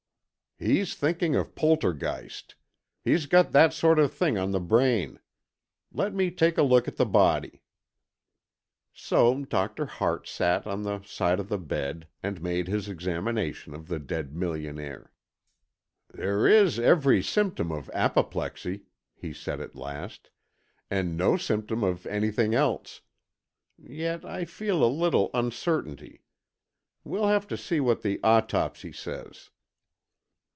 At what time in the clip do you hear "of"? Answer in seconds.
1.35-1.55, 3.97-4.13, 11.39-11.49, 13.73-13.87, 17.71-17.89, 21.83-22.05